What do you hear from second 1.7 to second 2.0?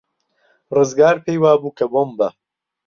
کە